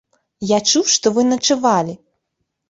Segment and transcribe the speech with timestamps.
[0.51, 1.93] Я чуў, што вы начавалі.